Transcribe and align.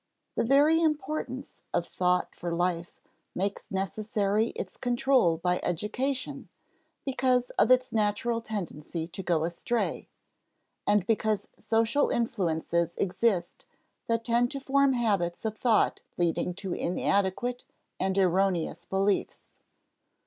The 0.33 0.43
very 0.43 0.81
importance 0.81 1.61
of 1.75 1.85
thought 1.85 2.33
for 2.33 2.49
life 2.49 2.99
makes 3.35 3.69
necessary 3.69 4.47
its 4.55 4.75
control 4.75 5.37
by 5.37 5.59
education 5.61 6.49
because 7.05 7.51
of 7.59 7.69
its 7.69 7.93
natural 7.93 8.41
tendency 8.41 9.07
to 9.09 9.21
go 9.21 9.43
astray, 9.43 10.09
and 10.87 11.05
because 11.05 11.49
social 11.59 12.09
influences 12.09 12.95
exist 12.97 13.67
that 14.07 14.25
tend 14.25 14.49
to 14.53 14.59
form 14.59 14.93
habits 14.93 15.45
of 15.45 15.55
thought 15.55 16.01
leading 16.17 16.55
to 16.55 16.73
inadequate 16.73 17.65
and 17.99 18.17
erroneous 18.17 18.85
beliefs. 18.87 19.49